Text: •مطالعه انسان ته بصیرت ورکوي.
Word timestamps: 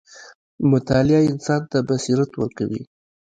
•مطالعه 0.71 1.21
انسان 1.31 1.61
ته 1.71 1.77
بصیرت 1.89 2.31
ورکوي. 2.37 2.81